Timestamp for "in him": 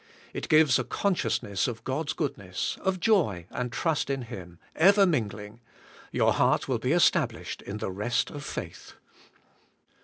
4.09-4.57